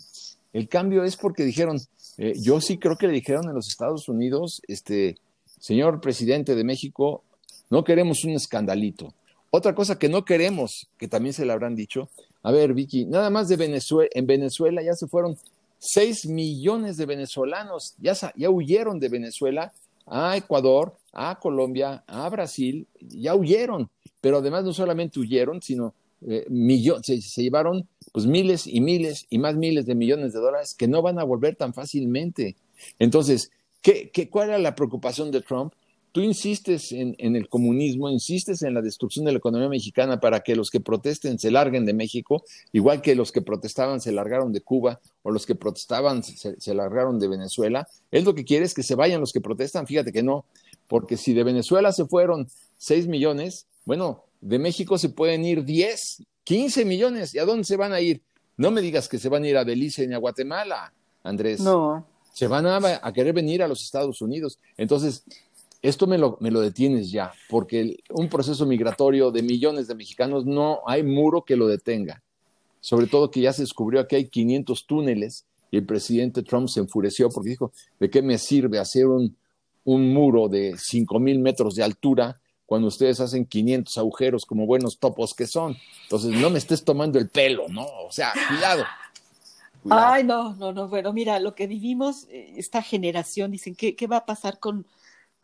[0.52, 1.80] el cambio es porque dijeron,
[2.18, 5.18] eh, yo sí creo que le dijeron en los Estados Unidos, este,
[5.60, 7.22] señor presidente de México,
[7.70, 9.14] no queremos un escandalito.
[9.50, 12.08] Otra cosa que no queremos, que también se le habrán dicho,
[12.42, 15.38] a ver, Vicky, nada más de Venezuela, en Venezuela ya se fueron
[15.78, 19.72] 6 millones de venezolanos, ya, ya huyeron de Venezuela
[20.06, 23.88] a Ecuador, a Colombia, a Brasil, ya huyeron,
[24.20, 25.94] pero además no solamente huyeron, sino
[26.26, 26.46] eh,
[27.02, 31.02] se, llevaron pues miles y miles y más miles de millones de dólares que no
[31.02, 32.56] van a volver tan fácilmente.
[32.98, 33.50] Entonces,
[33.82, 35.72] ¿qué, qué, cuál era la preocupación de Trump?
[36.12, 40.40] Tú insistes en, en, el comunismo, insistes en la destrucción de la economía mexicana para
[40.40, 44.52] que los que protesten se larguen de México, igual que los que protestaban se largaron
[44.52, 47.88] de Cuba o los que protestaban se, se largaron de Venezuela.
[48.12, 50.44] Él lo que quiere es que se vayan los que protestan, fíjate que no,
[50.86, 56.22] porque si de Venezuela se fueron 6 millones, bueno, de México se pueden ir 10,
[56.44, 57.34] 15 millones.
[57.34, 58.20] ¿Y a dónde se van a ir?
[58.58, 61.60] No me digas que se van a ir a Belice ni a Guatemala, Andrés.
[61.60, 62.06] No.
[62.32, 64.58] Se van a, a querer venir a los Estados Unidos.
[64.76, 65.24] Entonces,
[65.80, 70.44] esto me lo, me lo detienes ya, porque un proceso migratorio de millones de mexicanos
[70.44, 72.22] no hay muro que lo detenga.
[72.80, 76.80] Sobre todo que ya se descubrió que hay 500 túneles y el presidente Trump se
[76.80, 79.36] enfureció porque dijo, ¿de qué me sirve hacer un,
[79.84, 82.38] un muro de 5 mil metros de altura
[82.74, 85.76] cuando ustedes hacen 500 agujeros como buenos topos que son?
[86.02, 87.86] Entonces, no me estés tomando el pelo, ¿no?
[87.86, 88.84] O sea, cuidado.
[89.88, 90.88] Ay, no, no, no.
[90.88, 94.86] Bueno, mira, lo que vivimos, eh, esta generación, dicen, ¿qué, qué va a pasar con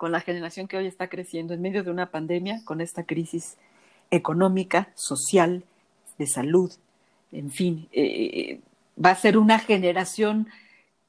[0.01, 3.59] con la generación que hoy está creciendo en medio de una pandemia, con esta crisis
[4.11, 5.63] económica, social,
[6.17, 6.73] de salud,
[7.33, 8.61] en fin, eh,
[8.97, 10.49] va a ser una generación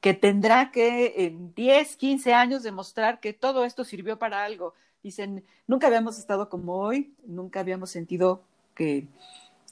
[0.02, 4.74] que tendrá que en 10, 15 años demostrar que todo esto sirvió para algo.
[5.02, 8.42] Dicen, nunca habíamos estado como hoy, nunca habíamos sentido
[8.74, 9.06] que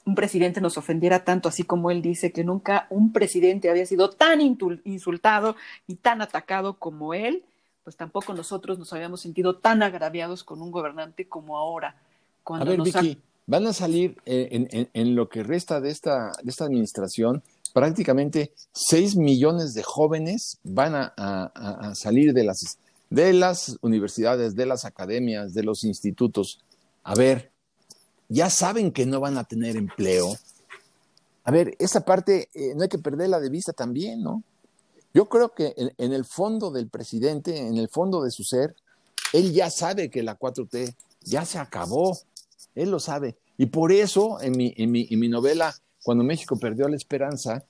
[0.05, 4.09] un presidente nos ofendiera tanto, así como él dice que nunca un presidente había sido
[4.09, 7.43] tan insultado y tan atacado como él
[7.83, 11.95] pues tampoco nosotros nos habíamos sentido tan agraviados con un gobernante como ahora.
[12.43, 13.17] Cuando a ver, Vicky,
[13.47, 19.15] van a salir eh, en, lo que resta de esta, de esta administración, prácticamente 6
[19.15, 22.77] millones de jóvenes van a, salir de las,
[23.09, 26.59] de las universidades, de las academias, de los institutos.
[27.03, 27.51] A ver,
[28.29, 30.35] ya saben que no van a tener empleo.
[31.43, 34.43] A ver, esa parte eh, no hay que perderla de vista también, ¿no?
[35.13, 38.75] Yo creo que en, el fondo del presidente, en el fondo de su ser,
[39.33, 42.17] él ya sabe que la 4T ya se acabó.
[42.75, 43.35] Él lo sabe.
[43.57, 47.63] Y por eso, en mi, en mi, en mi novela, Cuando México perdió la esperanza,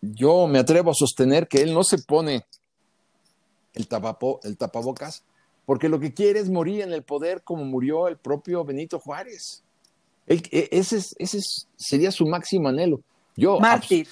[0.00, 2.44] yo me atrevo a sostener que él no se pone
[3.74, 5.24] el, tapapo, el tapabocas,
[5.64, 9.62] porque lo que quiere es morir en el poder como murió el propio Benito Juárez.
[10.26, 11.40] E, ese, ese
[11.76, 13.00] sería su máximo anhelo.
[13.36, 14.08] Yo, Mártir.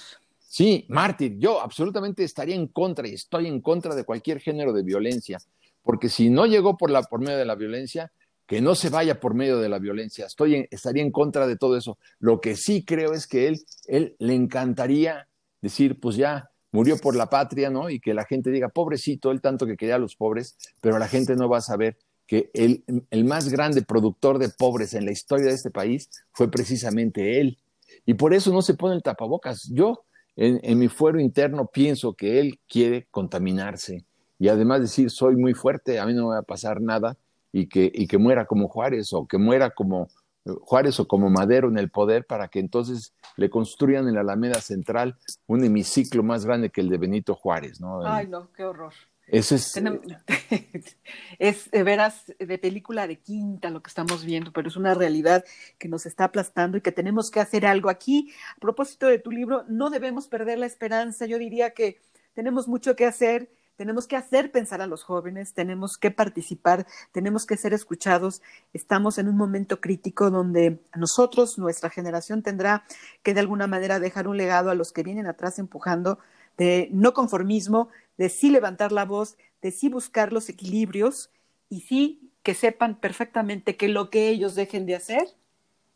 [0.55, 1.37] Sí, mártir.
[1.37, 5.37] Yo absolutamente estaría en contra y estoy en contra de cualquier género de violencia,
[5.83, 8.09] porque si no llegó por, la, por medio de la violencia,
[8.47, 10.25] que no se vaya por medio de la violencia.
[10.25, 11.97] Estoy estaría en contra de todo eso.
[12.19, 15.27] Lo que sí creo es que él, él le encantaría
[15.61, 17.89] decir, pues ya murió por la patria, ¿no?
[17.89, 21.07] Y que la gente diga, pobrecito, él tanto que quería a los pobres, pero la
[21.07, 25.11] gente no va a saber que el, el más grande productor de pobres en la
[25.11, 27.57] historia de este país fue precisamente él.
[28.05, 29.69] Y por eso no se pone el tapabocas.
[29.71, 30.05] Yo,
[30.35, 34.05] en, mi fuero interno pienso que él quiere contaminarse
[34.37, 37.17] y además decir soy muy fuerte, a mí no me va a pasar nada
[37.55, 40.09] y que, y que muera como Juárez o que muera como
[40.43, 44.21] eh, Juárez o como Madero en el poder para que entonces le construyan en la
[44.21, 48.05] Alameda Central un hemiciclo más grande que el de Benito Juárez, ¿no?
[48.05, 48.91] Ay, no, qué horror.
[49.27, 49.73] Ese es,
[51.39, 55.45] es de veras de película de quinta lo que estamos viendo, pero es una realidad
[55.77, 58.33] que nos está aplastando y que tenemos que hacer algo aquí.
[58.57, 61.25] A propósito de tu libro, no debemos perder la esperanza.
[61.25, 62.01] Yo diría que
[62.33, 67.45] tenemos mucho que hacer, tenemos que hacer pensar a los jóvenes, tenemos que participar, tenemos
[67.45, 68.41] que ser escuchados.
[68.73, 72.85] Estamos en un momento crítico donde nosotros, nuestra generación, tendrá
[73.23, 76.19] que de alguna manera dejar un legado a los que vienen atrás empujando
[76.57, 81.29] de no conformismo, de sí levantar la voz, de sí buscar los equilibrios
[81.69, 85.27] y sí que sepan perfectamente que lo que ellos dejen de hacer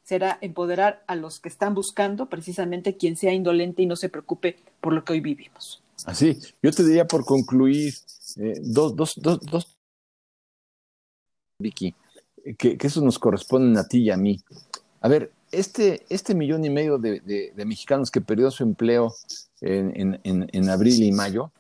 [0.04, 4.58] será empoderar a los que están buscando precisamente quien sea indolente y no se preocupe
[4.82, 5.84] por lo que hoy vivimos.
[6.06, 7.94] Así, yo te diría por concluir
[8.38, 9.78] eh, dos, dos, dos, dos,
[11.60, 11.94] Vicky,
[12.58, 14.42] que, eso nos corresponde a ti y a mí.
[15.02, 19.14] A ver, este, este millón y medio de, de, mexicanos que perdió su empleo
[19.62, 21.52] en, en, en, abril y mayo,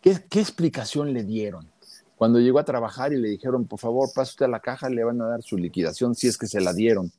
[0.00, 1.68] ¿qué, ¿qué, explicación le dieron?
[2.16, 5.04] cuando llegó a trabajar y le dijeron, por favor, pase usted a la caja, le
[5.04, 7.12] van a dar su liquidación si es que se la dieron.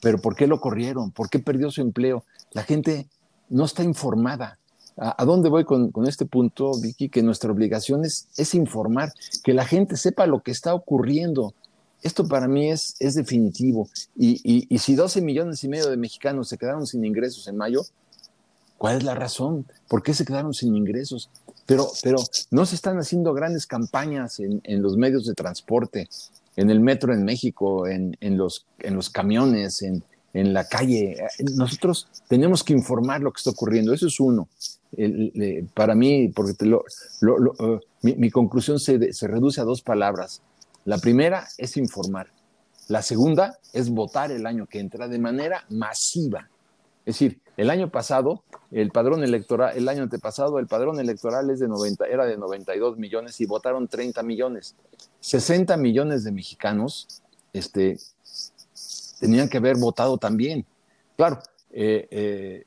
[0.00, 1.10] Pero ¿por qué lo corrieron?
[1.10, 2.24] ¿Por qué perdió su empleo?
[2.52, 3.08] La gente
[3.48, 4.58] no está informada.
[4.96, 7.08] ¿A, dónde voy con, este punto, Vicky?
[7.08, 11.52] Que nuestra obligación es, informar, que la gente sepa lo que está ocurriendo.
[12.02, 13.88] Esto para mí es, definitivo.
[14.16, 17.82] Y, si 12 millones y medio de mexicanos se quedaron sin ingresos en mayo,
[18.78, 19.66] ¿cuál es la razón?
[19.88, 21.28] ¿Por qué se quedaron sin ingresos?
[21.66, 21.88] Pero,
[22.50, 26.08] no se están haciendo grandes campañas en, los medios de transporte,
[26.56, 31.16] en el metro en México, en los camiones, en, la calle.
[31.54, 33.92] Nosotros tenemos que informar lo que está ocurriendo.
[33.92, 34.48] Eso es uno.
[35.74, 40.42] Para mí, porque uh, mi, conclusión se, se reduce a dos palabras.
[40.84, 42.28] La primera es informar.
[42.88, 46.48] La segunda es votar el año que entra de manera masiva.
[47.06, 51.60] Es decir, el año pasado, el padrón electoral, el año antepasado, el padrón electoral es
[51.60, 54.74] de 90, era de 92 millones y votaron 30 millones.
[55.20, 57.22] 60 millones de mexicanos
[57.52, 57.98] este,
[59.20, 60.66] tenían que haber votado también.
[61.16, 61.38] Claro,
[61.70, 62.64] eh, eh,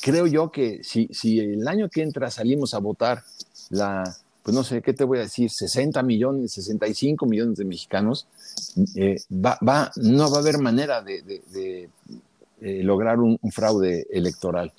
[0.00, 3.22] creo yo que si, si el año que entra salimos a votar
[3.70, 4.04] la,
[4.42, 5.50] pues no sé, ¿qué te voy a decir?
[5.50, 8.26] 60 millones, 65 millones de mexicanos,
[8.96, 11.22] eh, va, va, no va a haber manera de
[12.62, 14.72] eh, lograr un, fraude electoral.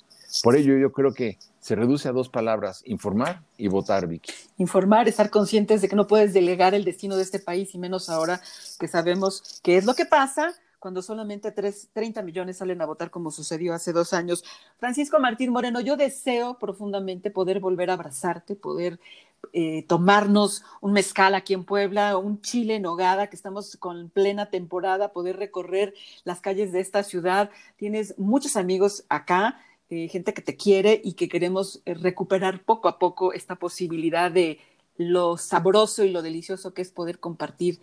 [0.44, 4.32] Por ello yo creo que se reduce a dos palabras, informar y votar, Vicky.
[4.58, 8.08] Informar, estar conscientes de que no puedes delegar el destino de este país y menos
[8.08, 8.40] ahora
[8.78, 13.30] que sabemos qué es lo que pasa cuando solamente 30 millones salen a votar como
[13.30, 14.42] sucedió hace dos años.
[14.78, 18.98] Francisco Martín Moreno, yo deseo profundamente poder volver a abrazarte, poder
[19.52, 24.50] eh, tomarnos un mezcal aquí en Puebla, un chile en hogada, que estamos con plena
[24.50, 27.50] temporada, poder recorrer las calles de esta ciudad.
[27.76, 32.88] Tienes muchos amigos acá, eh, gente que te quiere y que queremos eh, recuperar poco
[32.88, 34.58] a poco esta posibilidad de
[34.96, 37.78] lo sabroso y lo delicioso que es poder compartir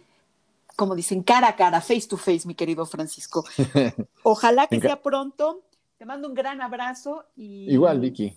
[0.80, 3.44] como dicen, cara a cara, face to face, mi querido Francisco.
[4.24, 5.62] Ojalá que sea pronto.
[5.98, 7.70] Te mando un gran abrazo y.
[7.70, 8.34] Igual, Vicky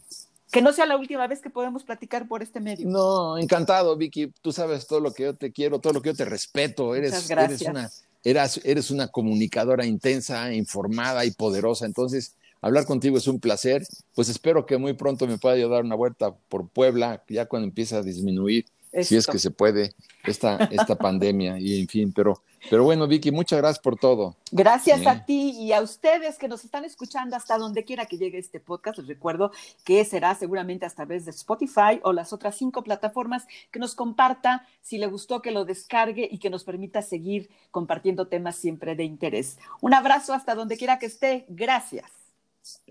[0.50, 2.86] que no sea la última vez que podemos platicar por este medio.
[2.86, 4.34] No, encantado, Vicky.
[4.42, 6.94] Tú sabes todo lo que yo te quiero, todo lo que yo te respeto.
[6.94, 7.90] Eres, eres, una,
[8.22, 11.86] eres, eres una comunicadora intensa, informada y poderosa.
[11.86, 13.86] Entonces, hablar contigo es un placer.
[14.14, 17.96] Pues espero que muy pronto me pueda dar una vuelta por Puebla, ya cuando empiece
[17.96, 18.66] a disminuir,
[19.00, 21.58] si es que se puede, esta, esta pandemia.
[21.58, 24.36] Y en fin, pero pero bueno, Vicky, muchas gracias por todo.
[24.50, 28.38] Gracias a ti y a ustedes que nos están escuchando hasta donde quiera que llegue
[28.38, 28.98] este podcast.
[28.98, 29.50] Les recuerdo
[29.84, 34.66] que será seguramente a través de Spotify o las otras cinco plataformas que nos comparta
[34.80, 39.04] si le gustó, que lo descargue y que nos permita seguir compartiendo temas siempre de
[39.04, 39.58] interés.
[39.80, 41.44] Un abrazo hasta donde quiera que esté.
[41.48, 42.04] Gracias.